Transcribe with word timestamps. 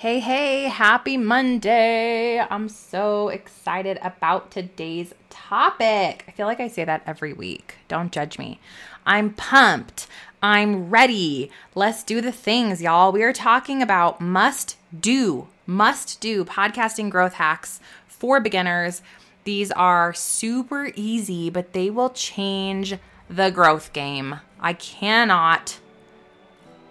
Hey, 0.00 0.20
hey, 0.20 0.62
happy 0.62 1.18
Monday. 1.18 2.40
I'm 2.40 2.70
so 2.70 3.28
excited 3.28 3.98
about 4.00 4.50
today's 4.50 5.12
topic. 5.28 6.24
I 6.26 6.30
feel 6.30 6.46
like 6.46 6.58
I 6.58 6.68
say 6.68 6.86
that 6.86 7.02
every 7.06 7.34
week. 7.34 7.74
Don't 7.86 8.10
judge 8.10 8.38
me. 8.38 8.60
I'm 9.04 9.34
pumped. 9.34 10.06
I'm 10.42 10.88
ready. 10.88 11.50
Let's 11.74 12.02
do 12.02 12.22
the 12.22 12.32
things, 12.32 12.80
y'all. 12.80 13.12
We 13.12 13.22
are 13.24 13.34
talking 13.34 13.82
about 13.82 14.22
must 14.22 14.78
do, 14.98 15.48
must 15.66 16.18
do 16.18 16.46
podcasting 16.46 17.10
growth 17.10 17.34
hacks 17.34 17.78
for 18.06 18.40
beginners. 18.40 19.02
These 19.44 19.70
are 19.72 20.14
super 20.14 20.92
easy, 20.96 21.50
but 21.50 21.74
they 21.74 21.90
will 21.90 22.08
change 22.08 22.96
the 23.28 23.50
growth 23.50 23.92
game. 23.92 24.36
I 24.60 24.72
cannot 24.72 25.78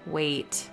wait 0.06 0.70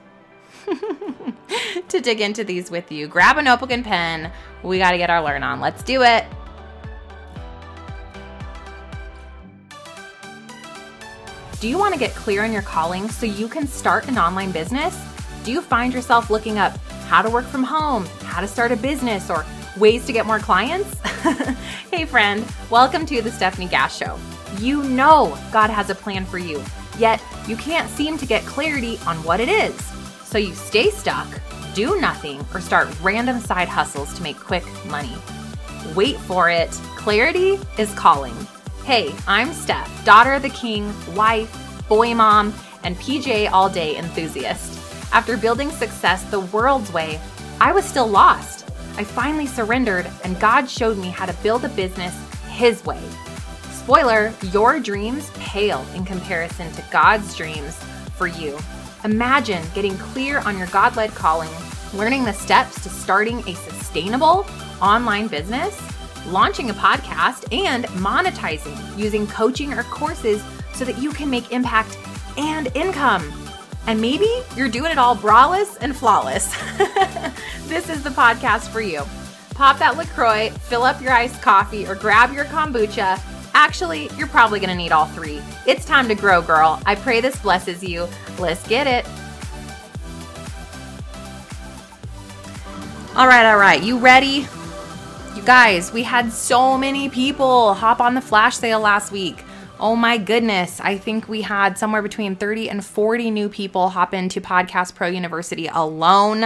to 1.88 2.00
dig 2.00 2.20
into 2.20 2.44
these 2.44 2.70
with 2.70 2.90
you. 2.90 3.06
Grab 3.06 3.38
a 3.38 3.42
notebook 3.42 3.70
and 3.70 3.84
pen. 3.84 4.30
We 4.62 4.78
got 4.78 4.92
to 4.92 4.98
get 4.98 5.10
our 5.10 5.22
learn 5.22 5.42
on. 5.42 5.60
Let's 5.60 5.82
do 5.82 6.02
it. 6.02 6.24
Do 11.60 11.68
you 11.68 11.78
want 11.78 11.94
to 11.94 11.98
get 11.98 12.14
clear 12.14 12.44
on 12.44 12.52
your 12.52 12.62
calling 12.62 13.08
so 13.08 13.24
you 13.24 13.48
can 13.48 13.66
start 13.66 14.08
an 14.08 14.18
online 14.18 14.52
business? 14.52 14.94
Do 15.42 15.52
you 15.52 15.62
find 15.62 15.92
yourself 15.92 16.28
looking 16.28 16.58
up 16.58 16.76
how 17.08 17.22
to 17.22 17.30
work 17.30 17.46
from 17.46 17.62
home, 17.62 18.04
how 18.24 18.40
to 18.40 18.48
start 18.48 18.72
a 18.72 18.76
business, 18.76 19.30
or 19.30 19.46
ways 19.78 20.04
to 20.06 20.12
get 20.12 20.26
more 20.26 20.38
clients? 20.38 20.98
hey, 21.90 22.04
friend, 22.04 22.44
welcome 22.68 23.06
to 23.06 23.22
the 23.22 23.30
Stefanie 23.30 23.70
Gass 23.70 23.96
Show. 23.96 24.18
You 24.58 24.82
know 24.82 25.38
God 25.50 25.70
has 25.70 25.88
a 25.88 25.94
plan 25.94 26.26
for 26.26 26.38
you, 26.38 26.62
yet 26.98 27.22
you 27.48 27.56
can't 27.56 27.88
seem 27.88 28.18
to 28.18 28.26
get 28.26 28.44
clarity 28.44 28.98
on 29.06 29.16
what 29.22 29.40
it 29.40 29.48
is. 29.48 29.95
So 30.36 30.40
you 30.40 30.54
stay 30.54 30.90
stuck, 30.90 31.26
do 31.74 31.98
nothing, 31.98 32.44
or 32.52 32.60
start 32.60 32.88
random 33.00 33.40
side 33.40 33.68
hustles 33.68 34.12
to 34.12 34.22
make 34.22 34.36
quick 34.36 34.66
money. 34.84 35.16
Wait 35.94 36.18
for 36.18 36.50
it. 36.50 36.68
Clarity 36.94 37.58
is 37.78 37.90
calling. 37.94 38.34
Hey, 38.84 39.14
I'm 39.26 39.54
Steph, 39.54 40.04
daughter 40.04 40.34
of 40.34 40.42
the 40.42 40.50
king, 40.50 40.92
wife, 41.14 41.50
boy 41.88 42.12
mom, 42.12 42.52
and 42.82 42.98
PJ 42.98 43.50
all 43.50 43.70
day 43.70 43.96
enthusiast. 43.96 44.78
After 45.10 45.38
building 45.38 45.70
success 45.70 46.22
the 46.24 46.40
world's 46.40 46.92
way, 46.92 47.18
I 47.58 47.72
was 47.72 47.86
still 47.86 48.06
lost. 48.06 48.68
I 48.98 49.04
finally 49.04 49.46
surrendered, 49.46 50.06
and 50.22 50.38
God 50.38 50.68
showed 50.68 50.98
me 50.98 51.08
how 51.08 51.24
to 51.24 51.42
build 51.42 51.64
a 51.64 51.70
business 51.70 52.14
His 52.50 52.84
way. 52.84 53.00
Spoiler, 53.70 54.34
your 54.52 54.80
dreams 54.80 55.30
pale 55.38 55.82
in 55.94 56.04
comparison 56.04 56.70
to 56.72 56.84
God's 56.92 57.34
dreams 57.34 57.74
for 58.18 58.26
you. 58.26 58.58
Imagine 59.06 59.62
getting 59.72 59.96
clear 59.98 60.40
on 60.40 60.58
your 60.58 60.66
God 60.66 60.96
led 60.96 61.14
calling, 61.14 61.48
learning 61.94 62.24
the 62.24 62.32
steps 62.32 62.82
to 62.82 62.88
starting 62.88 63.38
a 63.48 63.54
sustainable 63.54 64.44
online 64.82 65.28
business, 65.28 65.80
launching 66.26 66.70
a 66.70 66.74
podcast, 66.74 67.46
and 67.56 67.84
monetizing 68.02 68.98
using 68.98 69.28
coaching 69.28 69.72
or 69.72 69.84
courses 69.84 70.42
so 70.74 70.84
that 70.84 70.98
you 70.98 71.12
can 71.12 71.30
make 71.30 71.52
impact 71.52 71.96
and 72.36 72.68
income. 72.74 73.32
And 73.86 74.00
maybe 74.00 74.28
you're 74.56 74.68
doing 74.68 74.90
it 74.90 74.98
all 74.98 75.14
braless 75.14 75.78
and 75.80 75.96
flawless. 75.96 76.52
this 77.68 77.88
is 77.88 78.02
the 78.02 78.10
podcast 78.10 78.66
for 78.72 78.80
you. 78.80 79.04
Pop 79.54 79.78
that 79.78 79.96
LaCroix, 79.96 80.50
fill 80.50 80.82
up 80.82 81.00
your 81.00 81.12
iced 81.12 81.40
coffee, 81.42 81.86
or 81.86 81.94
grab 81.94 82.32
your 82.32 82.46
kombucha 82.46 83.20
Actually, 83.58 84.10
you're 84.18 84.26
probably 84.26 84.60
going 84.60 84.68
to 84.68 84.76
need 84.76 84.92
all 84.92 85.06
three. 85.06 85.40
It's 85.66 85.86
time 85.86 86.08
to 86.08 86.14
grow, 86.14 86.42
girl. 86.42 86.78
I 86.84 86.94
pray 86.94 87.22
this 87.22 87.38
blesses 87.40 87.82
you. 87.82 88.06
Let's 88.38 88.68
get 88.68 88.86
it. 88.86 89.06
All 93.16 93.26
right, 93.26 93.50
all 93.50 93.56
right. 93.56 93.82
You 93.82 93.96
ready? 93.96 94.46
You 95.34 95.42
guys, 95.42 95.90
we 95.90 96.02
had 96.02 96.30
so 96.30 96.76
many 96.76 97.08
people 97.08 97.72
hop 97.72 97.98
on 97.98 98.12
the 98.12 98.20
flash 98.20 98.58
sale 98.58 98.80
last 98.80 99.10
week. 99.10 99.42
Oh 99.80 99.96
my 99.96 100.18
goodness. 100.18 100.78
I 100.82 100.98
think 100.98 101.26
we 101.26 101.40
had 101.40 101.78
somewhere 101.78 102.02
between 102.02 102.36
30 102.36 102.68
and 102.68 102.84
40 102.84 103.30
new 103.30 103.48
people 103.48 103.88
hop 103.88 104.12
into 104.12 104.42
Podcast 104.42 104.94
Pro 104.94 105.08
University 105.08 105.66
alone. 105.68 106.44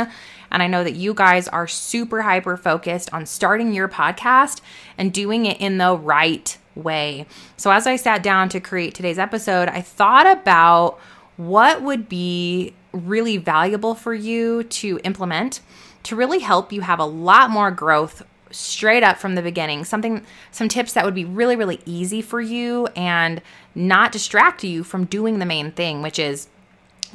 And 0.53 0.63
I 0.63 0.69
know 0.69 0.85
that 0.85 0.95
you 0.95 1.13
guys 1.15 1.49
are 1.49 1.67
super 1.67 2.23
hyper 2.23 2.57
focused 2.57 3.13
on 3.13 3.27
starting 3.27 3.73
your 3.73 3.89
podcast 3.89 4.61
and 4.97 5.13
doing 5.13 5.47
it 5.47 5.61
in 5.61 5.79
the 5.79 5.97
right 5.97 6.57
way. 6.75 7.27
So, 7.57 7.71
as 7.71 7.87
I 7.87 7.97
sat 7.97 8.23
down 8.23 8.49
to 8.51 8.61
create 8.61 8.95
today's 8.95 9.19
episode, 9.19 9.69
I 9.69 9.81
thought 9.81 10.27
about 10.27 10.99
what 11.37 11.83
would 11.83 12.09
be 12.09 12.75
really 12.93 13.37
valuable 13.37 13.95
for 13.95 14.15
you 14.15 14.65
to 14.65 15.01
implement 15.05 15.61
to 16.03 16.17
really 16.17 16.41
help 16.41 16.73
you 16.73 16.81
have 16.81 16.99
a 16.99 17.05
lot 17.05 17.51
more 17.51 17.71
growth 17.71 18.23
straight 18.51 19.03
up 19.03 19.17
from 19.17 19.37
the 19.37 19.43
beginning 19.43 19.85
something 19.85 20.25
some 20.51 20.69
tips 20.69 20.93
that 20.93 21.05
would 21.05 21.15
be 21.15 21.25
really 21.25 21.55
really 21.55 21.81
easy 21.87 22.21
for 22.21 22.41
you 22.41 22.89
and 22.97 23.41
not 23.77 24.11
distract 24.11 24.65
you 24.65 24.83
from 24.83 25.05
doing 25.05 25.39
the 25.39 25.47
main 25.47 25.71
thing 25.71 26.03
which 26.03 26.19
is 26.19 26.49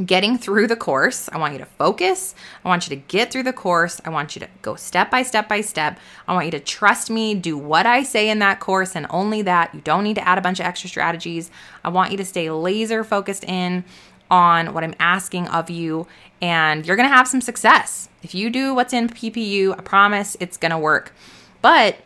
getting 0.04 0.38
through 0.38 0.68
the 0.68 0.76
course. 0.76 1.30
I 1.32 1.38
want 1.38 1.54
you 1.54 1.60
to 1.60 1.66
focus. 1.66 2.36
I 2.64 2.68
want 2.68 2.90
you 2.90 2.96
to 2.96 3.02
get 3.08 3.32
through 3.32 3.44
the 3.44 3.54
course. 3.54 4.02
I 4.04 4.10
want 4.10 4.36
you 4.36 4.40
to 4.42 4.48
go 4.62 4.76
step 4.76 5.12
by 5.12 5.24
step 5.24 5.48
by 5.48 5.62
step. 5.62 6.00
I 6.28 6.34
want 6.34 6.46
you 6.46 6.52
to 6.52 6.60
trust 6.60 7.10
me, 7.10 7.36
do 7.36 7.58
what 7.58 7.86
I 7.86 8.04
say 8.04 8.30
in 8.30 8.40
that 8.40 8.60
course 8.60 8.96
and 8.96 9.08
only 9.10 9.42
that. 9.44 9.74
You 9.74 9.82
don't 9.82 10.04
need 10.04 10.16
to 10.16 10.28
add 10.28 10.38
a 10.38 10.42
bunch 10.42 10.60
of 10.60 10.66
extra 10.66 10.90
strategies. 10.90 11.50
I 11.84 11.90
want 11.90 12.12
you 12.12 12.18
to 12.18 12.26
stay 12.26 12.50
laser 12.50 13.04
focused 13.04 13.44
in 13.46 13.86
on 14.30 14.74
what 14.74 14.84
I'm 14.84 14.96
asking 15.00 15.48
of 15.50 15.70
you, 15.70 16.08
and 16.42 16.86
you're 16.86 16.96
gonna 16.96 17.10
have 17.10 17.28
some 17.28 17.42
success. 17.42 18.10
If 18.24 18.34
you 18.34 18.50
do 18.50 18.74
what's 18.74 18.92
in 18.92 19.08
PPU, 19.08 19.74
I 19.78 19.82
promise 19.82 20.36
it's 20.40 20.58
gonna 20.58 20.80
work. 20.80 21.14
But 21.62 21.98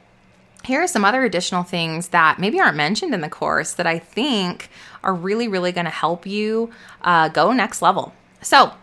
here 0.63 0.81
are 0.81 0.87
some 0.87 1.05
other 1.05 1.23
additional 1.23 1.63
things 1.63 2.09
that 2.09 2.39
maybe 2.39 2.59
aren't 2.59 2.77
mentioned 2.77 3.13
in 3.13 3.21
the 3.21 3.29
course 3.29 3.73
that 3.73 3.87
I 3.87 3.99
think 3.99 4.69
are 5.03 5.13
really, 5.13 5.47
really 5.47 5.71
going 5.71 5.85
to 5.85 5.91
help 5.91 6.25
you 6.25 6.69
uh, 7.01 7.29
go 7.29 7.53
next 7.53 7.81
level. 7.81 8.13
So, 8.41 8.73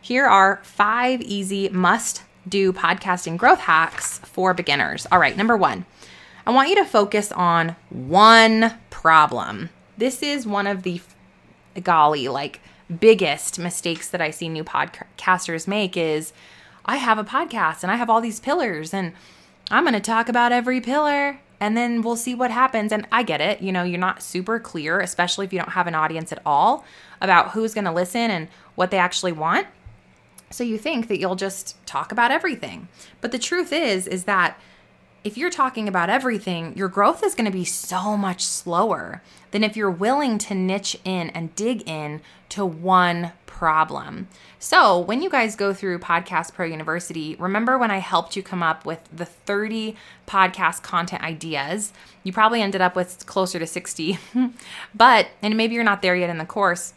here 0.00 0.26
are 0.26 0.60
five 0.62 1.20
easy 1.20 1.68
must 1.68 2.22
do 2.48 2.72
podcasting 2.72 3.36
growth 3.36 3.60
hacks 3.60 4.18
for 4.20 4.54
beginners. 4.54 5.06
All 5.12 5.18
right, 5.18 5.36
number 5.36 5.56
one, 5.56 5.84
I 6.46 6.50
want 6.50 6.68
you 6.68 6.76
to 6.76 6.84
focus 6.84 7.30
on 7.32 7.76
one 7.90 8.74
problem. 8.88 9.70
This 9.98 10.22
is 10.22 10.46
one 10.46 10.66
of 10.66 10.82
the 10.82 11.00
golly, 11.82 12.28
like 12.28 12.60
biggest 12.98 13.58
mistakes 13.58 14.08
that 14.08 14.20
I 14.20 14.30
see 14.30 14.48
new 14.48 14.64
podcasters 14.64 15.68
make 15.68 15.96
is 15.96 16.32
I 16.84 16.96
have 16.96 17.18
a 17.18 17.24
podcast 17.24 17.82
and 17.82 17.92
I 17.92 17.96
have 17.96 18.10
all 18.10 18.20
these 18.20 18.40
pillars 18.40 18.92
and 18.92 19.12
I'm 19.70 19.84
going 19.84 19.94
to 19.94 20.00
talk 20.00 20.28
about 20.28 20.52
every 20.52 20.80
pillar 20.80 21.40
and 21.60 21.76
then 21.76 22.02
we'll 22.02 22.16
see 22.16 22.34
what 22.34 22.50
happens. 22.50 22.90
And 22.90 23.06
I 23.12 23.22
get 23.22 23.40
it. 23.40 23.60
You 23.60 23.70
know, 23.70 23.82
you're 23.82 23.98
not 23.98 24.22
super 24.22 24.58
clear, 24.58 24.98
especially 24.98 25.46
if 25.46 25.52
you 25.52 25.58
don't 25.58 25.72
have 25.72 25.86
an 25.86 25.94
audience 25.94 26.32
at 26.32 26.40
all, 26.44 26.84
about 27.20 27.50
who's 27.50 27.74
going 27.74 27.84
to 27.84 27.92
listen 27.92 28.30
and 28.30 28.48
what 28.74 28.90
they 28.90 28.98
actually 28.98 29.32
want. 29.32 29.66
So 30.50 30.64
you 30.64 30.78
think 30.78 31.08
that 31.08 31.20
you'll 31.20 31.36
just 31.36 31.76
talk 31.86 32.10
about 32.10 32.30
everything. 32.30 32.88
But 33.20 33.30
the 33.30 33.38
truth 33.38 33.72
is, 33.72 34.08
is 34.08 34.24
that 34.24 34.58
if 35.22 35.36
you're 35.36 35.50
talking 35.50 35.86
about 35.86 36.08
everything, 36.08 36.74
your 36.76 36.88
growth 36.88 37.22
is 37.22 37.34
going 37.34 37.44
to 37.44 37.56
be 37.56 37.64
so 37.64 38.16
much 38.16 38.44
slower 38.44 39.22
than 39.50 39.62
if 39.62 39.76
you're 39.76 39.90
willing 39.90 40.38
to 40.38 40.54
niche 40.54 40.98
in 41.04 41.28
and 41.30 41.54
dig 41.54 41.86
in 41.88 42.22
to 42.48 42.64
one 42.64 43.32
problem. 43.60 44.26
So, 44.58 44.98
when 44.98 45.20
you 45.20 45.28
guys 45.28 45.54
go 45.54 45.74
through 45.74 45.98
Podcast 45.98 46.54
Pro 46.54 46.64
University, 46.64 47.36
remember 47.38 47.76
when 47.76 47.90
I 47.90 47.98
helped 47.98 48.34
you 48.34 48.42
come 48.42 48.62
up 48.62 48.86
with 48.86 49.00
the 49.14 49.26
30 49.26 49.96
podcast 50.26 50.82
content 50.82 51.22
ideas? 51.22 51.92
You 52.24 52.32
probably 52.32 52.62
ended 52.62 52.80
up 52.80 52.96
with 52.96 53.26
closer 53.26 53.58
to 53.58 53.66
60, 53.66 54.18
but, 54.94 55.28
and 55.42 55.58
maybe 55.58 55.74
you're 55.74 55.84
not 55.84 56.00
there 56.00 56.16
yet 56.16 56.30
in 56.30 56.38
the 56.38 56.46
course. 56.46 56.94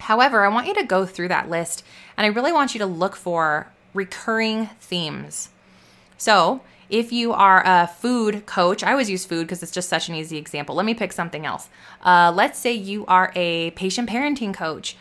However, 0.00 0.44
I 0.44 0.48
want 0.48 0.66
you 0.66 0.74
to 0.74 0.84
go 0.84 1.06
through 1.06 1.28
that 1.28 1.48
list 1.48 1.82
and 2.18 2.26
I 2.26 2.28
really 2.28 2.52
want 2.52 2.74
you 2.74 2.80
to 2.80 2.86
look 2.86 3.16
for 3.16 3.72
recurring 3.94 4.66
themes. 4.80 5.48
So, 6.18 6.60
if 6.90 7.12
you 7.12 7.32
are 7.32 7.62
a 7.64 7.86
food 7.86 8.44
coach, 8.44 8.82
I 8.84 8.90
always 8.90 9.08
use 9.08 9.24
food 9.24 9.46
because 9.46 9.62
it's 9.62 9.72
just 9.72 9.88
such 9.88 10.10
an 10.10 10.14
easy 10.14 10.36
example. 10.36 10.74
Let 10.74 10.84
me 10.84 10.92
pick 10.92 11.14
something 11.14 11.46
else. 11.46 11.70
Uh, 12.04 12.30
let's 12.34 12.58
say 12.58 12.74
you 12.74 13.06
are 13.06 13.32
a 13.34 13.70
patient 13.70 14.10
parenting 14.10 14.52
coach 14.52 14.94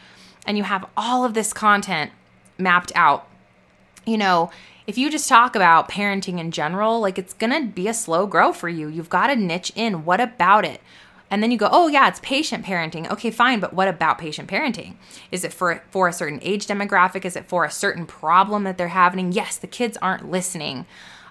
and 0.47 0.57
you 0.57 0.63
have 0.63 0.85
all 0.97 1.23
of 1.23 1.35
this 1.35 1.53
content 1.53 2.11
mapped 2.57 2.91
out. 2.95 3.27
You 4.05 4.17
know, 4.17 4.49
if 4.87 4.97
you 4.97 5.11
just 5.11 5.29
talk 5.29 5.55
about 5.55 5.89
parenting 5.89 6.39
in 6.39 6.49
general, 6.51 6.99
like 6.99 7.19
it's 7.19 7.33
gonna 7.33 7.65
be 7.65 7.87
a 7.87 7.93
slow 7.93 8.25
grow 8.25 8.53
for 8.53 8.69
you. 8.69 8.87
You've 8.87 9.09
got 9.09 9.27
to 9.27 9.35
niche 9.35 9.71
in. 9.75 10.05
What 10.05 10.21
about 10.21 10.65
it? 10.65 10.81
And 11.29 11.43
then 11.43 11.51
you 11.51 11.57
go, 11.57 11.67
oh 11.69 11.89
yeah, 11.89 12.07
it's 12.07 12.21
patient 12.21 12.65
parenting. 12.65 13.11
Okay, 13.11 13.29
fine, 13.29 13.59
but 13.59 13.73
what 13.73 13.89
about 13.89 14.17
patient 14.17 14.49
parenting? 14.49 14.95
Is 15.29 15.43
it 15.43 15.51
for 15.51 15.83
for 15.91 16.07
a 16.07 16.13
certain 16.13 16.39
age 16.41 16.65
demographic? 16.65 17.25
Is 17.25 17.35
it 17.35 17.49
for 17.49 17.65
a 17.65 17.71
certain 17.71 18.05
problem 18.05 18.63
that 18.63 18.77
they're 18.77 18.87
having? 18.87 19.33
Yes, 19.33 19.57
the 19.57 19.67
kids 19.67 19.97
aren't 19.97 20.31
listening 20.31 20.85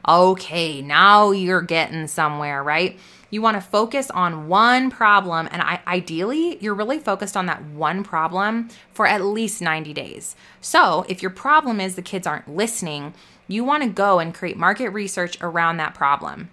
okay, 0.08 0.80
now 0.82 1.30
you're 1.30 1.62
getting 1.62 2.06
somewhere, 2.06 2.62
right? 2.62 2.98
You 3.36 3.42
want 3.42 3.58
to 3.58 3.60
focus 3.60 4.10
on 4.12 4.48
one 4.48 4.90
problem, 4.90 5.46
and 5.52 5.60
I, 5.60 5.80
ideally, 5.86 6.56
you're 6.58 6.72
really 6.72 6.98
focused 6.98 7.36
on 7.36 7.44
that 7.44 7.62
one 7.62 8.02
problem 8.02 8.70
for 8.94 9.06
at 9.06 9.22
least 9.22 9.60
90 9.60 9.92
days. 9.92 10.34
So, 10.62 11.04
if 11.06 11.20
your 11.20 11.30
problem 11.30 11.78
is 11.78 11.96
the 11.96 12.00
kids 12.00 12.26
aren't 12.26 12.48
listening, 12.48 13.12
you 13.46 13.62
want 13.62 13.82
to 13.82 13.90
go 13.90 14.20
and 14.20 14.32
create 14.32 14.56
market 14.56 14.88
research 14.88 15.36
around 15.42 15.76
that 15.76 15.92
problem. 15.92 16.48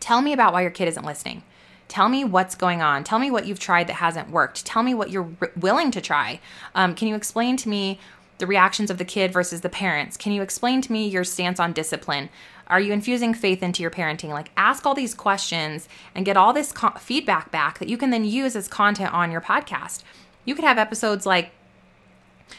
Tell 0.00 0.22
me 0.22 0.32
about 0.32 0.54
why 0.54 0.62
your 0.62 0.70
kid 0.70 0.88
isn't 0.88 1.04
listening. 1.04 1.42
Tell 1.88 2.08
me 2.08 2.24
what's 2.24 2.54
going 2.54 2.80
on. 2.80 3.04
Tell 3.04 3.18
me 3.18 3.30
what 3.30 3.46
you've 3.46 3.60
tried 3.60 3.86
that 3.88 3.96
hasn't 3.96 4.30
worked. 4.30 4.64
Tell 4.64 4.82
me 4.82 4.94
what 4.94 5.10
you're 5.10 5.28
willing 5.60 5.90
to 5.90 6.00
try. 6.00 6.40
Um, 6.74 6.94
can 6.94 7.08
you 7.08 7.16
explain 7.16 7.58
to 7.58 7.68
me 7.68 8.00
the 8.38 8.46
reactions 8.46 8.90
of 8.90 8.98
the 8.98 9.04
kid 9.04 9.32
versus 9.32 9.60
the 9.60 9.68
parents? 9.68 10.16
Can 10.16 10.32
you 10.32 10.42
explain 10.42 10.80
to 10.82 10.92
me 10.92 11.06
your 11.08 11.24
stance 11.24 11.60
on 11.60 11.72
discipline? 11.72 12.28
Are 12.68 12.80
you 12.80 12.92
infusing 12.92 13.34
faith 13.34 13.62
into 13.62 13.82
your 13.82 13.90
parenting? 13.90 14.28
Like, 14.28 14.50
ask 14.56 14.84
all 14.84 14.94
these 14.94 15.14
questions 15.14 15.88
and 16.14 16.26
get 16.26 16.36
all 16.36 16.52
this 16.52 16.72
co- 16.72 16.98
feedback 16.98 17.50
back 17.50 17.78
that 17.78 17.88
you 17.88 17.96
can 17.96 18.10
then 18.10 18.24
use 18.24 18.54
as 18.54 18.68
content 18.68 19.12
on 19.12 19.30
your 19.30 19.40
podcast. 19.40 20.02
You 20.44 20.54
could 20.54 20.64
have 20.64 20.78
episodes 20.78 21.26
like 21.26 21.50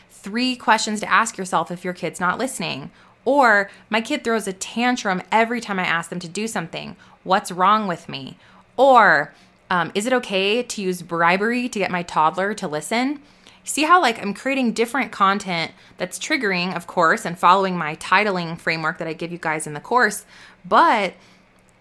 three 0.10 0.56
questions 0.56 1.00
to 1.00 1.10
ask 1.10 1.38
yourself 1.38 1.72
if 1.72 1.84
your 1.84 1.94
kid's 1.94 2.20
not 2.20 2.38
listening, 2.38 2.92
or 3.24 3.70
my 3.90 4.02
kid 4.02 4.24
throws 4.24 4.48
a 4.48 4.54
tantrum 4.54 5.22
every 5.32 5.62
time 5.62 5.80
I 5.80 5.84
ask 5.84 6.10
them 6.10 6.20
to 6.20 6.28
do 6.28 6.48
something. 6.48 6.96
What's 7.24 7.52
wrong 7.52 7.88
with 7.88 8.10
me? 8.10 8.38
Or 8.76 9.34
um, 9.70 9.92
is 9.94 10.06
it 10.06 10.14
okay 10.14 10.64
to 10.64 10.82
use 10.82 11.04
bribery 11.04 11.70
to 11.70 11.80
get 11.80 11.92
my 11.92 12.02
toddler 12.02 12.54
to 12.56 12.68
listen? 12.68 13.22
See 13.70 13.84
how, 13.84 14.02
like, 14.02 14.20
I'm 14.20 14.34
creating 14.34 14.74
different 14.74 15.12
content 15.12 15.74
that's 16.00 16.18
triggering, 16.18 16.76
of 16.76 16.88
course, 16.88 17.24
and 17.24 17.38
following 17.38 17.78
my 17.78 17.98
titling 17.98 18.58
framework 18.58 18.98
that 18.98 19.08
I 19.08 19.14
give 19.14 19.32
you 19.32 19.38
guys 19.38 19.68
in 19.68 19.76
the 19.76 19.80
course, 19.80 20.26
but 20.66 21.14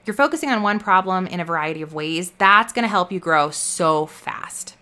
you're 0.04 0.12
focusing 0.12 0.50
on 0.50 0.60
one 0.60 0.80
problem 0.80 1.26
in 1.26 1.40
a 1.40 1.46
variety 1.46 1.80
of 1.80 1.94
ways. 1.94 2.32
That's 2.36 2.74
gonna 2.74 2.88
help 2.88 3.10
you 3.10 3.18
grow 3.18 3.48
so 3.48 4.04
fast. 4.04 4.76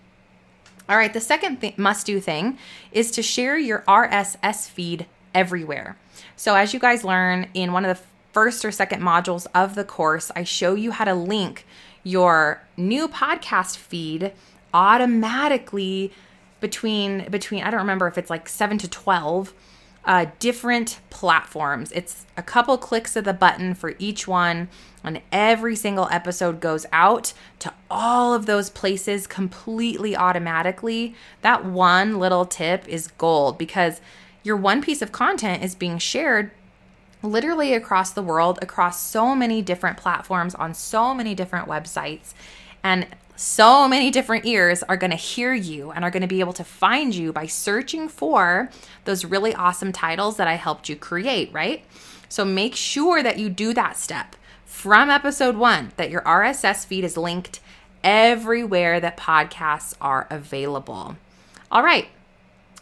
All 0.89 0.97
right, 0.97 1.13
the 1.13 1.21
second 1.21 1.61
th- 1.61 1.79
must 1.79 2.07
do 2.07 2.19
thing 2.19 2.59
is 2.91 3.13
to 3.13 3.23
share 3.23 3.57
your 3.57 3.85
RSS 3.87 4.69
feed 4.69 5.07
everywhere. 5.33 5.97
So, 6.35 6.57
as 6.57 6.75
you 6.75 6.81
guys 6.81 7.05
learn 7.05 7.47
in 7.55 7.73
one 7.73 7.85
of 7.85 7.97
the 7.97 8.03
first 8.33 8.65
or 8.65 8.73
second 8.73 9.01
modules 9.01 9.47
of 9.55 9.77
the 9.77 9.85
course, 9.85 10.33
I 10.35 10.43
show 10.43 10.75
you 10.75 10.91
how 10.91 11.05
to 11.05 11.15
link 11.15 11.67
your 12.03 12.65
new 12.77 13.07
podcast 13.07 13.77
feed 13.77 14.33
automatically 14.75 16.13
between 16.67 17.29
between 17.31 17.63
I 17.63 17.71
don't 17.71 17.79
remember 17.79 18.09
if 18.09 18.19
it's 18.19 18.29
like 18.29 18.49
7 18.49 18.77
to 18.79 18.89
12 18.89 19.55
uh, 20.05 20.27
different 20.41 20.99
platforms. 21.11 21.93
It's 21.93 22.27
a 22.37 22.43
couple 22.43 22.77
clicks 22.77 23.15
of 23.15 23.25
the 23.25 23.33
button 23.33 23.73
for 23.75 23.95
each 24.01 24.27
one, 24.27 24.69
and 25.05 25.21
every 25.31 25.77
single 25.77 26.09
episode 26.11 26.61
goes 26.61 26.85
out 26.93 27.35
to 27.61 27.73
all 27.89 28.35
of 28.35 28.47
those 28.47 28.69
places 28.69 29.29
completely 29.29 30.17
automatically. 30.17 31.15
That 31.43 31.65
one 31.65 32.19
little 32.19 32.47
tip 32.47 32.89
is 32.89 33.07
gold 33.07 33.59
because 33.59 34.01
your 34.43 34.57
one 34.57 34.83
piece 34.83 35.03
of 35.03 35.13
content 35.13 35.63
is 35.63 35.77
being 35.77 35.99
shared 35.99 36.51
literally 37.23 37.75
across 37.75 38.11
the 38.11 38.23
world, 38.23 38.59
across 38.61 39.01
so 39.01 39.37
many 39.37 39.63
different 39.63 39.97
platforms, 39.97 40.55
on 40.57 40.75
so 40.75 41.15
many 41.15 41.33
different 41.35 41.69
websites. 41.69 42.35
And 42.83 43.07
so 43.37 43.87
many 43.87 44.11
different 44.11 44.47
ears 44.47 44.83
are 44.83 44.97
going 44.97 45.11
to 45.11 45.17
hear 45.17 45.53
you 45.53 45.91
and 45.91 46.05
are 46.05 46.11
going 46.11 46.23
to 46.23 46.27
be 46.27 46.41
able 46.41 46.55
to 46.55 46.65
find 46.65 47.15
you 47.15 47.33
by 47.33 47.47
searching 47.47 48.09
for 48.09 48.71
those 49.05 49.25
really 49.25 49.55
awesome 49.55 49.93
titles 49.93 50.39
that 50.39 50.49
I 50.49 50.55
helped 50.55 50.89
you 50.89 50.97
create, 50.97 51.53
right? 51.53 51.85
So 52.29 52.45
make 52.45 52.75
sure 52.75 53.23
that 53.23 53.39
you 53.39 53.49
do 53.49 53.75
that 53.75 53.97
step 53.97 54.37
from 54.65 55.11
episode 55.11 55.57
one, 55.57 55.93
that 55.97 56.11
your 56.11 56.23
RSS 56.23 56.87
feed 56.87 57.05
is 57.05 57.17
linked 57.17 57.61
everywhere 58.03 59.01
that 59.01 59.17
podcasts 59.17 59.95
are 60.01 60.27
available. 60.31 61.17
All 61.71 61.83
right. 61.83 62.09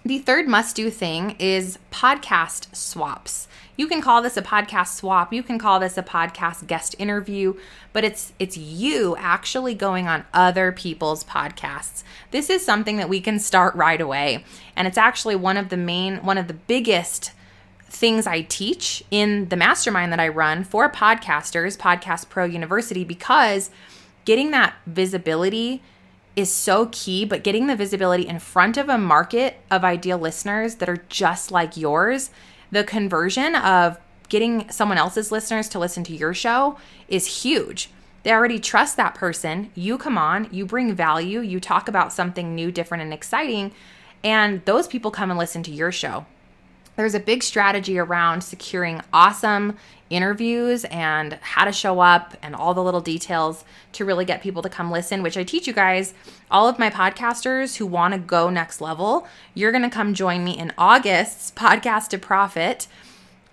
The 0.06 0.18
third 0.18 0.46
must 0.46 0.76
do 0.76 0.90
thing 0.90 1.34
is 1.38 1.78
podcast 1.90 2.76
swaps. 2.76 3.48
You 3.74 3.86
can 3.86 4.02
call 4.02 4.20
this 4.20 4.36
a 4.36 4.42
podcast 4.42 4.96
swap, 4.96 5.32
you 5.32 5.42
can 5.42 5.58
call 5.58 5.80
this 5.80 5.96
a 5.96 6.02
podcast 6.02 6.66
guest 6.66 6.94
interview, 6.98 7.54
but 7.94 8.04
it's 8.04 8.34
it's 8.38 8.58
you 8.58 9.16
actually 9.16 9.74
going 9.74 10.06
on 10.06 10.26
other 10.34 10.72
people's 10.72 11.24
podcasts. 11.24 12.04
This 12.32 12.50
is 12.50 12.62
something 12.62 12.98
that 12.98 13.08
we 13.08 13.22
can 13.22 13.38
start 13.38 13.74
right 13.76 14.00
away. 14.00 14.44
And 14.76 14.86
it's 14.86 14.98
actually 14.98 15.36
one 15.36 15.56
of 15.56 15.70
the 15.70 15.78
main 15.78 16.18
one 16.18 16.36
of 16.36 16.48
the 16.48 16.54
biggest 16.54 17.32
things 17.88 18.26
I 18.26 18.42
teach 18.42 19.02
in 19.10 19.48
the 19.48 19.56
mastermind 19.56 20.12
that 20.12 20.20
I 20.20 20.28
run 20.28 20.64
for 20.64 20.90
podcasters, 20.92 21.78
Podcast 21.78 22.28
Pro 22.28 22.44
University 22.44 23.04
because 23.04 23.70
getting 24.26 24.50
that 24.50 24.74
visibility 24.86 25.82
is 26.36 26.50
so 26.50 26.88
key, 26.90 27.24
but 27.24 27.44
getting 27.44 27.66
the 27.66 27.76
visibility 27.76 28.26
in 28.26 28.38
front 28.38 28.76
of 28.76 28.88
a 28.88 28.98
market 28.98 29.58
of 29.70 29.84
ideal 29.84 30.18
listeners 30.18 30.76
that 30.76 30.88
are 30.88 31.04
just 31.08 31.50
like 31.50 31.76
yours, 31.76 32.30
the 32.70 32.84
conversion 32.84 33.54
of 33.54 33.98
getting 34.28 34.68
someone 34.70 34.98
else's 34.98 35.30
listeners 35.30 35.68
to 35.68 35.78
listen 35.78 36.02
to 36.04 36.16
your 36.16 36.34
show 36.34 36.76
is 37.08 37.42
huge. 37.42 37.90
They 38.24 38.32
already 38.32 38.58
trust 38.58 38.96
that 38.96 39.14
person. 39.14 39.70
You 39.74 39.98
come 39.98 40.18
on, 40.18 40.48
you 40.50 40.66
bring 40.66 40.94
value, 40.94 41.40
you 41.40 41.60
talk 41.60 41.88
about 41.88 42.12
something 42.12 42.54
new, 42.54 42.72
different, 42.72 43.02
and 43.02 43.12
exciting, 43.12 43.72
and 44.24 44.64
those 44.64 44.88
people 44.88 45.10
come 45.10 45.30
and 45.30 45.38
listen 45.38 45.62
to 45.64 45.70
your 45.70 45.92
show 45.92 46.26
there's 46.96 47.14
a 47.14 47.20
big 47.20 47.42
strategy 47.42 47.98
around 47.98 48.42
securing 48.42 49.00
awesome 49.12 49.76
interviews 50.10 50.84
and 50.86 51.34
how 51.40 51.64
to 51.64 51.72
show 51.72 52.00
up 52.00 52.36
and 52.42 52.54
all 52.54 52.74
the 52.74 52.82
little 52.82 53.00
details 53.00 53.64
to 53.92 54.04
really 54.04 54.24
get 54.24 54.42
people 54.42 54.62
to 54.62 54.68
come 54.68 54.90
listen, 54.90 55.22
which 55.22 55.36
I 55.36 55.44
teach 55.44 55.66
you 55.66 55.72
guys. 55.72 56.14
All 56.50 56.68
of 56.68 56.78
my 56.78 56.90
podcasters 56.90 57.76
who 57.76 57.86
want 57.86 58.14
to 58.14 58.20
go 58.20 58.50
next 58.50 58.80
level, 58.80 59.26
you're 59.54 59.72
going 59.72 59.82
to 59.82 59.90
come 59.90 60.14
join 60.14 60.44
me 60.44 60.56
in 60.56 60.72
August's 60.78 61.50
Podcast 61.56 62.08
to 62.08 62.18
Profit 62.18 62.86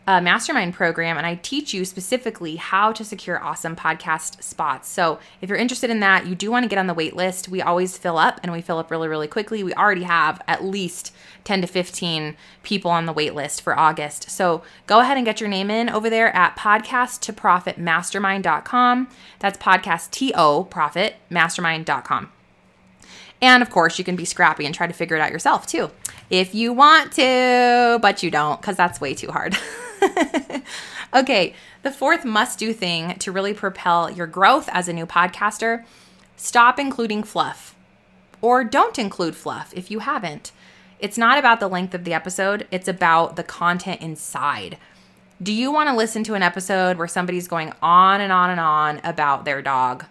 a 0.07 0.19
mastermind 0.19 0.73
program 0.73 1.15
and 1.17 1.27
I 1.27 1.35
teach 1.35 1.75
you 1.75 1.85
specifically 1.85 2.55
how 2.55 2.91
to 2.91 3.05
secure 3.05 3.39
awesome 3.41 3.75
podcast 3.75 4.41
spots. 4.41 4.89
So, 4.89 5.19
if 5.41 5.49
you're 5.49 5.59
interested 5.59 5.91
in 5.91 5.99
that, 5.99 6.25
you 6.25 6.33
do 6.33 6.49
want 6.49 6.63
to 6.63 6.69
get 6.69 6.79
on 6.79 6.87
the 6.87 6.93
wait 6.93 7.13
list. 7.15 7.49
We 7.49 7.61
always 7.61 7.97
fill 7.97 8.17
up 8.17 8.39
and 8.41 8.51
we 8.51 8.61
fill 8.61 8.79
up 8.79 8.89
really, 8.89 9.07
really 9.07 9.27
quickly. 9.27 9.63
We 9.63 9.75
already 9.75 10.03
have 10.03 10.41
at 10.47 10.63
least 10.63 11.13
10 11.43 11.61
to 11.61 11.67
15 11.67 12.35
people 12.63 12.89
on 12.89 13.05
the 13.05 13.13
wait 13.13 13.35
list 13.35 13.61
for 13.61 13.77
August. 13.77 14.31
So, 14.31 14.63
go 14.87 15.01
ahead 15.01 15.17
and 15.17 15.25
get 15.25 15.39
your 15.39 15.49
name 15.49 15.69
in 15.69 15.87
over 15.89 16.09
there 16.09 16.35
at 16.35 16.57
podcasttoprofitmastermind.com. 16.57 19.07
That's 19.39 19.57
podcast 19.59 20.09
T 20.09 20.33
O 20.35 20.63
profit 20.63 21.17
mastermind.com. 21.29 22.31
And 23.43 23.63
of 23.63 23.69
course, 23.69 23.97
you 23.97 24.05
can 24.05 24.15
be 24.15 24.25
scrappy 24.25 24.65
and 24.65 24.73
try 24.73 24.87
to 24.87 24.93
figure 24.93 25.15
it 25.15 25.21
out 25.21 25.31
yourself 25.31 25.67
too, 25.67 25.91
if 26.29 26.55
you 26.55 26.73
want 26.73 27.11
to, 27.13 27.99
but 28.01 28.23
you 28.23 28.31
don't, 28.31 28.59
because 28.61 28.77
that's 28.77 29.01
way 29.01 29.13
too 29.13 29.31
hard. 29.31 29.57
okay, 31.13 31.53
the 31.83 31.91
fourth 31.91 32.25
must 32.25 32.59
do 32.59 32.73
thing 32.73 33.17
to 33.19 33.31
really 33.31 33.53
propel 33.53 34.09
your 34.09 34.27
growth 34.27 34.69
as 34.71 34.87
a 34.87 34.93
new 34.93 35.05
podcaster 35.05 35.83
stop 36.35 36.79
including 36.79 37.21
fluff. 37.21 37.75
Or 38.41 38.63
don't 38.63 38.97
include 38.97 39.35
fluff 39.35 39.71
if 39.75 39.91
you 39.91 39.99
haven't. 39.99 40.51
It's 40.99 41.17
not 41.17 41.37
about 41.37 41.59
the 41.59 41.67
length 41.67 41.93
of 41.93 42.03
the 42.03 42.13
episode, 42.13 42.67
it's 42.71 42.87
about 42.87 43.35
the 43.35 43.43
content 43.43 44.01
inside. 44.01 44.77
Do 45.41 45.51
you 45.51 45.71
want 45.71 45.89
to 45.89 45.95
listen 45.95 46.23
to 46.25 46.35
an 46.35 46.43
episode 46.43 46.97
where 46.97 47.07
somebody's 47.07 47.47
going 47.47 47.73
on 47.81 48.21
and 48.21 48.31
on 48.31 48.51
and 48.51 48.59
on 48.59 49.01
about 49.03 49.45
their 49.45 49.61
dog? 49.61 50.05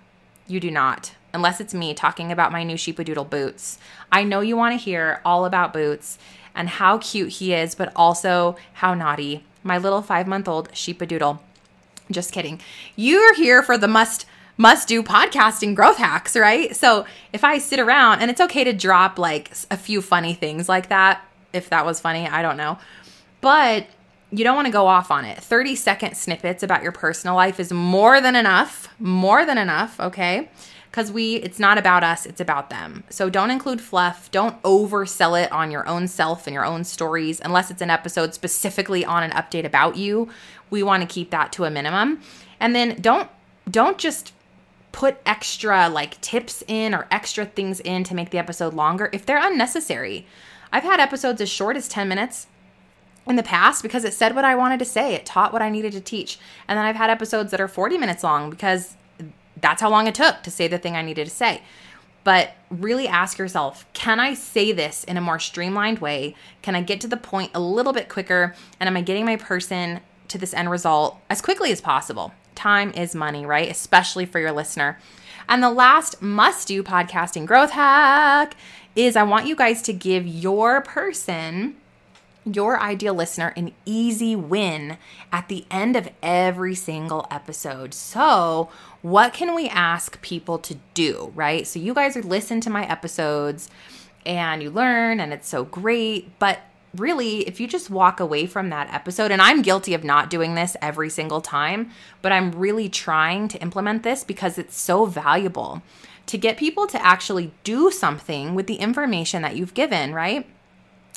You 0.48 0.58
do 0.58 0.70
not, 0.70 1.14
unless 1.32 1.60
it's 1.60 1.74
me 1.74 1.94
talking 1.94 2.32
about 2.32 2.50
my 2.50 2.64
new 2.64 2.74
Sheepadoodle 2.74 3.30
boots. 3.30 3.78
I 4.10 4.24
know 4.24 4.40
you 4.40 4.56
want 4.56 4.72
to 4.72 4.84
hear 4.84 5.20
all 5.24 5.44
about 5.44 5.72
boots 5.72 6.18
and 6.54 6.68
how 6.68 6.98
cute 6.98 7.34
he 7.34 7.54
is, 7.54 7.76
but 7.76 7.92
also 7.94 8.56
how 8.74 8.94
naughty 8.94 9.44
my 9.62 9.78
little 9.78 10.02
five 10.02 10.26
month 10.26 10.48
old 10.48 10.70
sheepadoodle. 10.72 11.38
Just 12.10 12.32
kidding. 12.32 12.60
You're 12.96 13.34
here 13.34 13.62
for 13.62 13.78
the 13.78 13.88
must 13.88 14.26
must 14.56 14.88
do 14.88 15.02
podcasting 15.02 15.74
growth 15.74 15.96
hacks, 15.96 16.36
right? 16.36 16.76
So 16.76 17.06
if 17.32 17.44
I 17.44 17.56
sit 17.56 17.80
around 17.80 18.20
and 18.20 18.30
it's 18.30 18.42
okay 18.42 18.62
to 18.64 18.74
drop 18.74 19.18
like 19.18 19.52
a 19.70 19.76
few 19.76 20.02
funny 20.02 20.34
things 20.34 20.68
like 20.68 20.90
that, 20.90 21.24
if 21.54 21.70
that 21.70 21.86
was 21.86 21.98
funny, 21.98 22.28
I 22.28 22.42
don't 22.42 22.58
know. 22.58 22.78
But 23.40 23.86
you 24.30 24.44
don't 24.44 24.56
want 24.56 24.66
to 24.66 24.72
go 24.72 24.86
off 24.86 25.10
on 25.10 25.24
it. 25.24 25.38
30 25.38 25.74
second 25.76 26.16
snippets 26.16 26.62
about 26.62 26.82
your 26.82 26.92
personal 26.92 27.34
life 27.34 27.58
is 27.58 27.72
more 27.72 28.20
than 28.20 28.36
enough, 28.36 28.88
more 28.98 29.46
than 29.46 29.58
enough, 29.58 29.98
okay? 29.98 30.50
Because 30.90 31.12
we 31.12 31.36
it's 31.36 31.58
not 31.58 31.78
about 31.78 32.02
us 32.02 32.26
it's 32.26 32.40
about 32.40 32.70
them. 32.70 33.04
So 33.10 33.30
don't 33.30 33.50
include 33.50 33.80
fluff. 33.80 34.30
Don't 34.30 34.60
oversell 34.62 35.42
it 35.42 35.50
on 35.52 35.70
your 35.70 35.86
own 35.86 36.08
self 36.08 36.46
and 36.46 36.54
your 36.54 36.64
own 36.64 36.84
stories. 36.84 37.40
Unless 37.44 37.70
it's 37.70 37.82
an 37.82 37.90
episode 37.90 38.34
specifically 38.34 39.04
on 39.04 39.22
an 39.22 39.30
update 39.30 39.64
about 39.64 39.96
you 39.96 40.28
we 40.70 40.82
want 40.82 41.02
to 41.02 41.12
keep 41.12 41.30
that 41.30 41.52
to 41.52 41.64
a 41.64 41.70
minimum. 41.70 42.20
And 42.58 42.74
then 42.74 42.96
don't 43.00 43.28
don't 43.70 43.98
just 43.98 44.32
put 44.92 45.18
extra 45.24 45.88
like 45.88 46.20
tips 46.20 46.64
in 46.66 46.94
or 46.94 47.06
extra 47.10 47.44
things 47.44 47.80
in 47.80 48.02
to 48.04 48.14
make 48.14 48.30
the 48.30 48.38
episode 48.38 48.74
longer 48.74 49.10
if 49.12 49.26
they're 49.26 49.44
unnecessary. 49.44 50.26
I've 50.72 50.82
had 50.84 51.00
episodes 51.00 51.40
as 51.40 51.48
short 51.48 51.76
as 51.76 51.88
10 51.88 52.08
minutes 52.08 52.46
in 53.26 53.36
the 53.36 53.42
past 53.42 53.82
because 53.82 54.04
it 54.04 54.14
said 54.14 54.34
what 54.34 54.44
I 54.44 54.54
wanted 54.54 54.78
to 54.78 54.84
say. 54.84 55.14
It 55.14 55.26
taught 55.26 55.52
what 55.52 55.62
I 55.62 55.68
needed 55.68 55.92
to 55.92 56.00
teach. 56.00 56.38
And 56.66 56.76
then 56.76 56.84
I've 56.84 56.96
had 56.96 57.10
episodes 57.10 57.50
that 57.50 57.60
are 57.60 57.68
40 57.68 57.98
minutes 57.98 58.24
long 58.24 58.50
because 58.50 58.96
that's 59.60 59.80
how 59.82 59.90
long 59.90 60.06
it 60.06 60.14
took 60.14 60.42
to 60.42 60.50
say 60.50 60.68
the 60.68 60.78
thing 60.78 60.96
I 60.96 61.02
needed 61.02 61.26
to 61.26 61.34
say. 61.34 61.62
But 62.22 62.52
really 62.70 63.08
ask 63.08 63.38
yourself 63.38 63.86
can 63.92 64.20
I 64.20 64.34
say 64.34 64.72
this 64.72 65.04
in 65.04 65.16
a 65.16 65.22
more 65.22 65.38
streamlined 65.38 66.00
way? 66.00 66.34
Can 66.62 66.74
I 66.74 66.82
get 66.82 67.00
to 67.02 67.08
the 67.08 67.16
point 67.16 67.50
a 67.54 67.60
little 67.60 67.92
bit 67.92 68.08
quicker? 68.08 68.54
And 68.78 68.88
am 68.88 68.96
I 68.96 69.02
getting 69.02 69.24
my 69.24 69.36
person 69.36 70.00
to 70.28 70.38
this 70.38 70.54
end 70.54 70.70
result 70.70 71.18
as 71.28 71.40
quickly 71.40 71.72
as 71.72 71.80
possible? 71.80 72.32
Time 72.54 72.92
is 72.92 73.14
money, 73.14 73.46
right? 73.46 73.70
Especially 73.70 74.26
for 74.26 74.38
your 74.38 74.52
listener. 74.52 74.98
And 75.48 75.62
the 75.62 75.70
last 75.70 76.20
must 76.20 76.68
do 76.68 76.82
podcasting 76.82 77.46
growth 77.46 77.70
hack 77.70 78.54
is 78.94 79.16
I 79.16 79.22
want 79.22 79.46
you 79.46 79.56
guys 79.56 79.82
to 79.82 79.92
give 79.92 80.26
your 80.26 80.80
person 80.82 81.76
your 82.44 82.80
ideal 82.80 83.14
listener 83.14 83.52
an 83.56 83.72
easy 83.84 84.34
win 84.34 84.96
at 85.32 85.48
the 85.48 85.64
end 85.70 85.96
of 85.96 86.08
every 86.22 86.74
single 86.74 87.26
episode. 87.30 87.94
So, 87.94 88.70
what 89.02 89.32
can 89.32 89.54
we 89.54 89.68
ask 89.68 90.20
people 90.22 90.58
to 90.58 90.76
do, 90.94 91.32
right? 91.34 91.66
So, 91.66 91.78
you 91.78 91.94
guys 91.94 92.16
are 92.16 92.22
listen 92.22 92.60
to 92.62 92.70
my 92.70 92.86
episodes 92.86 93.68
and 94.24 94.62
you 94.62 94.70
learn, 94.70 95.20
and 95.20 95.32
it's 95.32 95.48
so 95.48 95.64
great. 95.64 96.38
But 96.38 96.60
really, 96.96 97.46
if 97.48 97.60
you 97.60 97.66
just 97.66 97.90
walk 97.90 98.20
away 98.20 98.46
from 98.46 98.70
that 98.70 98.92
episode, 98.92 99.30
and 99.30 99.40
I'm 99.40 99.62
guilty 99.62 99.94
of 99.94 100.04
not 100.04 100.30
doing 100.30 100.54
this 100.54 100.76
every 100.82 101.10
single 101.10 101.40
time, 101.40 101.90
but 102.22 102.32
I'm 102.32 102.52
really 102.52 102.88
trying 102.88 103.48
to 103.48 103.62
implement 103.62 104.02
this 104.02 104.24
because 104.24 104.58
it's 104.58 104.78
so 104.78 105.06
valuable 105.06 105.82
to 106.26 106.38
get 106.38 106.56
people 106.56 106.86
to 106.86 107.04
actually 107.04 107.52
do 107.64 107.90
something 107.90 108.54
with 108.54 108.66
the 108.66 108.76
information 108.76 109.42
that 109.42 109.56
you've 109.56 109.74
given, 109.74 110.14
right? 110.14 110.46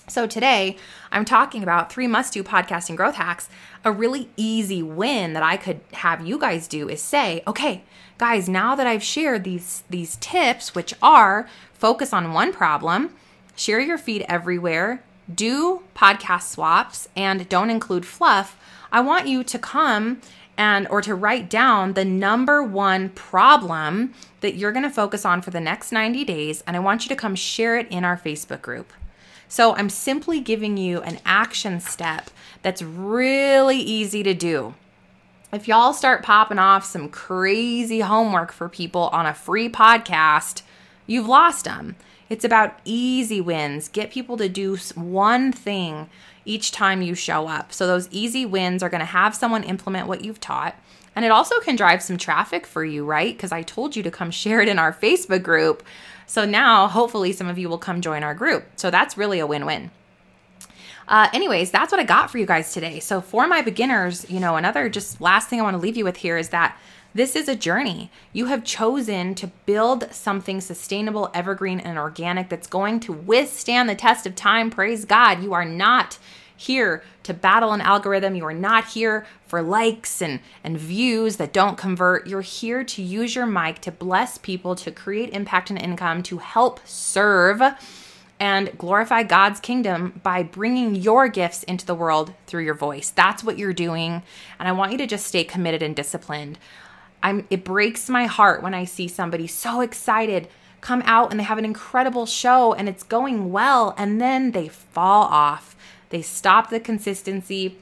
So, 0.10 0.28
today 0.28 0.76
I'm 1.14 1.24
talking 1.24 1.64
about 1.64 1.90
three 1.90 2.08
must 2.08 2.34
do 2.34 2.44
podcasting 2.44 2.98
growth 2.98 3.16
hacks. 3.16 3.48
A 3.86 3.92
really 3.92 4.30
easy 4.36 4.84
win 4.84 5.32
that 5.32 5.44
I 5.44 5.56
could 5.56 5.80
have 5.94 6.28
you 6.28 6.38
guys 6.38 6.68
do 6.68 6.90
is 6.90 7.02
say, 7.02 7.42
okay, 7.48 7.84
guys, 8.18 8.50
now 8.50 8.76
that 8.76 8.86
I've 8.86 9.02
shared 9.02 9.46
these, 9.46 9.84
these 9.90 10.18
tips, 10.18 10.76
which 10.76 10.94
are 11.02 11.48
focus 11.74 12.12
on 12.12 12.34
one 12.34 12.52
problem, 12.52 13.16
share 13.56 13.80
your 13.80 13.98
feed 13.98 14.26
everywhere, 14.28 15.02
do 15.34 15.84
podcast 15.96 16.50
swaps, 16.50 17.08
and 17.16 17.48
don't 17.48 17.70
include 17.70 18.06
fluff, 18.06 18.60
I 18.92 19.00
want 19.00 19.28
you 19.28 19.42
to 19.46 19.58
come 19.58 20.20
and 20.58 20.86
or 20.90 21.02
to 21.02 21.16
write 21.16 21.50
down 21.50 21.94
the 21.94 22.06
number 22.06 22.62
one 22.62 23.08
problem 23.10 24.14
that 24.42 24.56
you're 24.56 24.74
going 24.74 24.84
to 24.84 24.90
focus 24.90 25.24
on 25.24 25.42
for 25.42 25.52
the 25.52 25.62
next 25.62 25.94
90 25.94 26.26
days 26.26 26.62
and 26.68 26.76
I 26.76 26.80
want 26.80 27.06
you 27.06 27.10
to 27.10 27.16
come 27.16 27.36
share 27.36 27.78
it 27.78 27.88
in 27.90 28.04
our 28.04 28.18
Facebook 28.18 28.62
group. 28.62 28.92
So 29.54 29.76
I'm 29.76 29.92
simply 29.92 30.40
giving 30.40 30.78
you 30.78 31.02
an 31.04 31.20
action 31.28 31.80
step 31.80 32.32
that's 32.64 32.82
really 32.82 33.78
easy 33.78 34.24
to 34.24 34.34
do. 34.34 34.74
If 35.52 35.68
y'all 35.68 35.94
start 35.94 36.24
popping 36.24 36.58
off 36.58 36.84
some 36.84 37.08
crazy 37.08 38.00
homework 38.00 38.52
for 38.52 38.68
people 38.68 39.10
on 39.14 39.28
a 39.28 39.34
free 39.36 39.70
podcast, 39.70 40.64
you've 41.06 41.28
lost 41.28 41.66
them. 41.66 41.98
It's 42.30 42.44
about 42.44 42.80
easy 42.84 43.40
wins. 43.42 43.90
Get 43.90 44.10
people 44.10 44.38
to 44.38 44.50
do 44.50 44.76
one 44.96 45.52
thing 45.52 46.10
each 46.46 46.72
time 46.72 47.04
you 47.04 47.14
show 47.14 47.48
up. 47.48 47.72
So 47.72 47.86
those 47.86 48.10
easy 48.10 48.48
wins 48.48 48.82
are 48.82 48.90
going 48.90 49.02
to 49.02 49.06
have 49.06 49.36
someone 49.36 49.64
implement 49.64 50.08
what 50.08 50.26
you've 50.26 50.40
taught. 50.40 50.76
And 51.16 51.24
it 51.24 51.32
also 51.32 51.60
can 51.60 51.76
drive 51.76 52.02
some 52.02 52.18
traffic 52.18 52.66
for 52.66 52.84
you, 52.84 53.06
right? 53.06 53.38
Because 53.38 53.52
I 53.52 53.62
told 53.62 53.96
you 53.96 54.02
to 54.02 54.10
come 54.10 54.32
share 54.32 54.62
it 54.62 54.68
in 54.68 54.80
our 54.80 54.92
Facebook 54.92 55.44
group. 55.44 55.84
So 56.34 56.46
now, 56.46 56.88
hopefully, 56.88 57.32
some 57.32 57.48
of 57.48 57.60
you 57.60 57.70
will 57.70 57.78
come 57.78 58.02
join 58.02 58.24
our 58.24 58.34
group. 58.34 58.66
So 58.76 58.90
that's 58.90 59.20
really 59.20 59.38
a 59.38 59.46
win 59.46 59.68
win. 59.68 59.92
Uh, 61.08 61.30
anyways, 61.32 61.70
that's 61.70 61.92
what 61.92 62.02
I 62.02 62.06
got 62.06 62.32
for 62.32 62.40
you 62.40 62.48
guys 62.48 62.74
today. 62.74 63.00
So, 63.02 63.22
for 63.22 63.46
my 63.46 63.62
beginners, 63.62 64.28
you 64.32 64.40
know, 64.40 64.56
another 64.56 64.90
just 64.90 65.22
last 65.22 65.48
thing 65.48 65.60
I 65.60 65.64
want 65.64 65.76
to 65.76 65.80
leave 65.80 65.96
you 65.96 66.04
with 66.04 66.18
here 66.18 66.40
is 66.40 66.50
that 66.50 66.76
this 67.14 67.36
is 67.36 67.48
a 67.48 67.56
journey. 67.56 68.10
You 68.32 68.48
have 68.48 68.64
chosen 68.64 69.36
to 69.36 69.52
build 69.68 70.12
something 70.12 70.60
sustainable, 70.60 71.30
evergreen, 71.36 71.80
and 71.80 72.00
organic 72.00 72.50
that's 72.50 72.66
going 72.66 73.00
to 73.02 73.14
withstand 73.14 73.88
the 73.88 73.94
test 73.94 74.26
of 74.26 74.34
time. 74.34 74.72
Praise 74.72 75.06
God. 75.06 75.44
You 75.44 75.54
are 75.54 75.66
not 75.66 76.18
here 76.56 77.04
to 77.24 77.34
battle 77.34 77.72
an 77.72 77.82
algorithm. 77.82 78.36
You 78.36 78.46
are 78.46 78.54
not 78.54 78.86
here 78.86 79.26
for 79.48 79.62
likes 79.62 80.22
and, 80.22 80.40
and 80.64 80.78
views 80.78 81.38
that 81.38 81.54
don't 81.54 81.78
convert. 81.78 82.28
You're 82.28 82.42
here 82.42 82.84
to 82.84 83.02
use 83.02 83.36
your 83.36 83.46
mic 83.46 83.80
to 83.82 83.92
bless 83.92 84.38
people, 84.38 84.76
to 84.76 84.92
create 84.92 85.30
impact 85.30 85.70
and 85.70 85.82
income, 85.82 86.24
to 86.24 86.38
help 86.38 86.80
serve 86.86 87.62
and 88.40 88.78
glorify 88.78 89.24
God's 89.24 89.60
kingdom 89.60 90.20
by 90.24 90.44
bringing 90.44 90.96
your 90.96 91.28
gifts 91.28 91.64
into 91.64 91.86
the 91.86 91.96
world 91.96 92.34
through 92.48 92.64
your 92.64 92.74
voice. 92.74 93.10
That's 93.10 93.44
what 93.44 93.58
you're 93.58 93.74
doing. 93.74 94.24
And 94.60 94.68
I 94.68 94.74
want 94.74 94.92
you 94.92 94.98
to 94.98 95.08
just 95.08 95.28
stay 95.28 95.44
committed 95.44 95.82
and 95.82 95.96
disciplined. 95.96 96.58
I'm, 97.22 97.48
it 97.50 97.64
breaks 97.64 98.10
my 98.10 98.26
heart 98.26 98.62
when 98.62 98.74
I 98.74 98.84
see 98.84 99.08
somebody 99.08 99.48
so 99.48 99.82
excited 99.82 100.50
come 100.82 101.02
out 101.06 101.32
and 101.32 101.40
they 101.40 101.46
have 101.46 101.58
an 101.58 101.64
incredible 101.64 102.26
show 102.26 102.74
and 102.74 102.90
it's 102.90 103.04
going 103.04 103.52
well 103.54 103.96
and 103.98 104.20
then 104.20 104.52
they 104.52 104.68
fall 104.68 105.24
off 105.24 105.78
they 106.14 106.22
stop 106.22 106.70
the 106.70 106.80
consistency, 106.80 107.76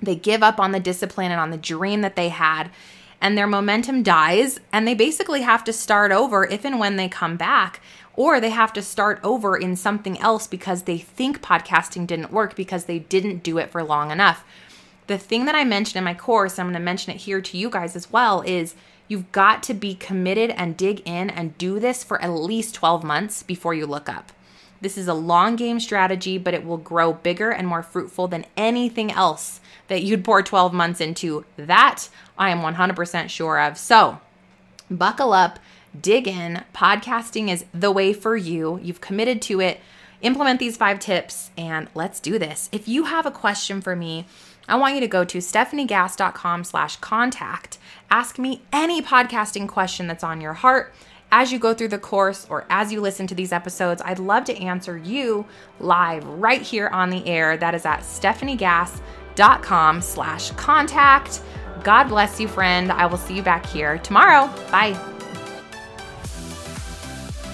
they 0.00 0.14
give 0.14 0.42
up 0.42 0.60
on 0.60 0.72
the 0.72 0.78
discipline 0.78 1.32
and 1.32 1.40
on 1.40 1.50
the 1.50 1.56
dream 1.56 2.02
that 2.02 2.16
they 2.16 2.28
had, 2.28 2.70
and 3.18 3.38
their 3.38 3.46
momentum 3.46 4.02
dies, 4.02 4.60
and 4.72 4.86
they 4.86 4.94
basically 4.94 5.40
have 5.40 5.64
to 5.64 5.72
start 5.72 6.12
over 6.12 6.44
if 6.44 6.66
and 6.66 6.78
when 6.78 6.96
they 6.96 7.08
come 7.08 7.38
back. 7.38 7.80
Or 8.14 8.40
they 8.40 8.50
have 8.50 8.74
to 8.74 8.82
start 8.82 9.20
over 9.24 9.56
in 9.56 9.74
something 9.74 10.18
else 10.18 10.46
because 10.46 10.82
they 10.82 10.98
think 10.98 11.40
podcasting 11.40 12.06
didn't 12.06 12.30
work 12.30 12.54
because 12.54 12.84
they 12.84 12.98
didn't 12.98 13.42
do 13.42 13.56
it 13.56 13.70
for 13.70 13.82
long 13.82 14.10
enough. 14.10 14.44
The 15.06 15.16
thing 15.16 15.46
that 15.46 15.54
I 15.54 15.64
mentioned 15.64 15.96
in 15.96 16.04
my 16.04 16.12
course, 16.12 16.58
I'm 16.58 16.66
going 16.66 16.74
to 16.74 16.80
mention 16.80 17.14
it 17.14 17.22
here 17.22 17.40
to 17.40 17.56
you 17.56 17.70
guys 17.70 17.96
as 17.96 18.12
well, 18.12 18.42
is 18.42 18.74
you've 19.08 19.32
got 19.32 19.62
to 19.62 19.72
be 19.72 19.94
committed 19.94 20.50
and 20.50 20.76
dig 20.76 21.00
in 21.06 21.30
and 21.30 21.56
do 21.56 21.80
this 21.80 22.04
for 22.04 22.20
at 22.20 22.28
least 22.28 22.74
12 22.74 23.02
months 23.02 23.42
before 23.42 23.72
you 23.72 23.86
look 23.86 24.10
up. 24.10 24.30
This 24.82 24.98
is 24.98 25.06
a 25.06 25.14
long 25.14 25.54
game 25.54 25.78
strategy, 25.78 26.38
but 26.38 26.54
it 26.54 26.66
will 26.66 26.76
grow 26.76 27.12
bigger 27.12 27.50
and 27.50 27.68
more 27.68 27.84
fruitful 27.84 28.26
than 28.26 28.44
anything 28.56 29.12
else 29.12 29.60
that 29.86 30.02
you'd 30.02 30.24
pour 30.24 30.42
12 30.42 30.74
months 30.74 31.00
into. 31.00 31.44
That 31.56 32.08
I 32.36 32.50
am 32.50 32.60
100% 32.60 33.28
sure 33.28 33.60
of. 33.60 33.78
So, 33.78 34.18
buckle 34.90 35.32
up, 35.32 35.60
dig 35.98 36.26
in. 36.26 36.64
Podcasting 36.74 37.48
is 37.48 37.64
the 37.72 37.92
way 37.92 38.12
for 38.12 38.36
you. 38.36 38.80
You've 38.82 39.00
committed 39.00 39.40
to 39.42 39.60
it. 39.60 39.80
Implement 40.20 40.58
these 40.58 40.76
five 40.76 40.98
tips 40.98 41.50
and 41.56 41.88
let's 41.94 42.18
do 42.18 42.38
this. 42.38 42.68
If 42.72 42.88
you 42.88 43.04
have 43.04 43.24
a 43.24 43.30
question 43.30 43.80
for 43.80 43.94
me, 43.94 44.26
I 44.68 44.76
want 44.76 44.94
you 44.94 45.00
to 45.00 45.08
go 45.08 45.24
to 45.24 45.38
stefaniegass.com 45.38 46.64
slash 46.64 46.96
contact. 46.96 47.78
Ask 48.10 48.38
me 48.38 48.62
any 48.72 49.00
podcasting 49.00 49.68
question 49.68 50.08
that's 50.08 50.24
on 50.24 50.40
your 50.40 50.54
heart 50.54 50.92
as 51.32 51.50
you 51.50 51.58
go 51.58 51.74
through 51.74 51.88
the 51.88 51.98
course 51.98 52.46
or 52.50 52.66
as 52.68 52.92
you 52.92 53.00
listen 53.00 53.26
to 53.26 53.34
these 53.34 53.52
episodes, 53.52 54.02
I'd 54.04 54.18
love 54.18 54.44
to 54.44 54.54
answer 54.58 54.98
you 54.98 55.46
live 55.80 56.22
right 56.24 56.60
here 56.60 56.88
on 56.88 57.08
the 57.08 57.26
air. 57.26 57.56
That 57.56 57.74
is 57.74 57.86
at 57.86 58.00
stefaniegass.com 58.00 60.02
slash 60.02 60.50
contact. 60.52 61.40
God 61.82 62.04
bless 62.04 62.38
you, 62.38 62.46
friend. 62.46 62.92
I 62.92 63.06
will 63.06 63.16
see 63.16 63.34
you 63.34 63.42
back 63.42 63.64
here 63.64 63.96
tomorrow. 63.98 64.48
Bye. 64.70 64.92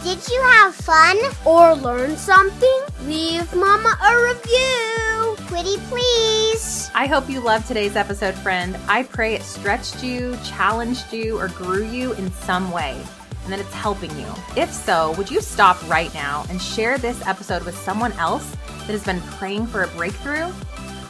Did 0.03 0.27
you 0.29 0.43
have 0.43 0.75
fun 0.75 1.17
or 1.45 1.77
learn 1.77 2.17
something? 2.17 2.81
Leave 3.05 3.55
Mama 3.55 3.97
a 4.03 4.21
review. 4.23 5.37
Pretty 5.47 5.77
please. 5.89 6.91
I 6.95 7.07
hope 7.07 7.31
you 7.31 7.39
loved 7.41 7.69
today's 7.69 7.95
episode, 7.95 8.35
friend. 8.35 8.77
I 8.89 9.05
pray 9.05 9.35
it 9.35 9.43
stretched 9.43 10.03
you, 10.03 10.37
challenged 10.45 11.13
you, 11.13 11.39
or 11.39 11.47
grew 11.49 11.85
you 11.85 12.15
in 12.15 12.33
some 12.33 12.73
way 12.73 13.01
and 13.49 13.55
that 13.55 13.61
it's 13.65 13.73
helping 13.73 14.15
you. 14.19 14.27
If 14.57 14.71
so, 14.71 15.15
would 15.17 15.31
you 15.31 15.41
stop 15.41 15.83
right 15.89 16.13
now 16.13 16.45
and 16.51 16.61
share 16.61 16.99
this 16.99 17.27
episode 17.27 17.65
with 17.65 17.75
someone 17.79 18.13
else 18.13 18.55
that 18.81 18.91
has 18.91 19.03
been 19.03 19.23
praying 19.23 19.69
for 19.69 19.85
a 19.85 19.89
breakthrough? 19.89 20.53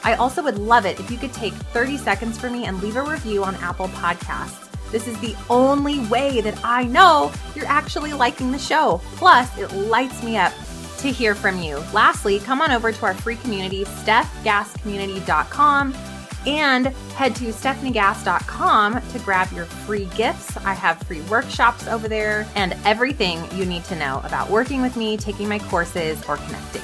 I 0.05 0.15
also 0.15 0.45
would 0.45 0.57
love 0.57 0.87
it 0.87 1.01
if 1.01 1.11
you 1.11 1.19
could 1.19 1.33
take 1.33 1.53
30 1.53 1.97
seconds 1.97 2.39
for 2.39 2.49
me 2.49 2.67
and 2.67 2.81
leave 2.81 2.95
a 2.95 3.03
review 3.03 3.43
on 3.43 3.57
Apple 3.57 3.89
Podcasts. 3.89 4.71
This 4.93 5.09
is 5.09 5.19
the 5.19 5.35
only 5.51 5.99
way 6.07 6.41
that 6.43 6.61
I 6.63 6.85
know 6.85 7.33
you're 7.57 7.67
actually 7.67 8.13
liking 8.13 8.53
the 8.53 8.59
show. 8.59 9.01
Plus, 9.17 9.59
it 9.59 9.73
lights 9.73 10.23
me 10.23 10.37
up 10.37 10.53
to 10.99 11.11
hear 11.11 11.35
from 11.35 11.61
you. 11.61 11.79
Lastly, 11.93 12.39
come 12.39 12.61
on 12.61 12.71
over 12.71 12.93
to 12.93 13.05
our 13.05 13.15
free 13.15 13.35
community, 13.37 13.85
stephgasscommunity.com 13.85 15.93
and 16.47 16.87
head 17.17 17.35
to 17.37 17.47
stefaniegass.com 17.47 19.01
to 19.01 19.19
grab 19.21 19.53
your 19.53 19.65
free 19.65 20.07
gifts. 20.17 20.57
I 20.59 20.75
have 20.75 20.99
free 21.03 21.21
workshops 21.23 21.87
over 21.87 22.09
there 22.09 22.47
and 22.55 22.77
everything 22.85 23.47
you 23.57 23.65
need 23.65 23.85
to 23.85 23.97
know 23.97 24.21
about 24.25 24.51
working 24.51 24.83
with 24.83 24.97
me, 24.97 25.17
taking 25.17 25.49
my 25.49 25.59
courses, 25.59 26.23
or 26.29 26.37
connecting. 26.37 26.83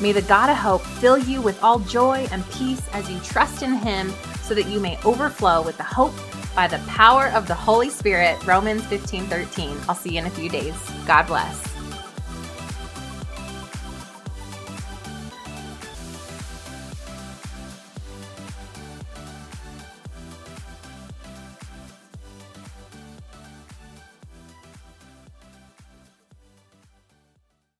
May 0.00 0.12
the 0.12 0.22
God 0.22 0.50
of 0.50 0.56
hope 0.56 0.82
fill 0.82 1.18
you 1.18 1.40
with 1.40 1.62
all 1.62 1.78
joy 1.78 2.26
and 2.30 2.48
peace 2.50 2.82
as 2.92 3.10
you 3.10 3.18
trust 3.20 3.62
in 3.62 3.74
Him 3.74 4.12
so 4.42 4.54
that 4.54 4.66
you 4.66 4.78
may 4.78 4.98
overflow 5.04 5.62
with 5.62 5.76
the 5.78 5.82
hope 5.82 6.14
by 6.54 6.66
the 6.66 6.78
power 6.86 7.28
of 7.28 7.48
the 7.48 7.54
Holy 7.54 7.90
Spirit. 7.90 8.44
Romans 8.46 8.84
15 8.86 9.26
13. 9.26 9.76
I'll 9.88 9.94
see 9.94 10.10
you 10.10 10.18
in 10.18 10.26
a 10.26 10.30
few 10.30 10.48
days. 10.48 10.74
God 11.06 11.26
bless. 11.26 11.65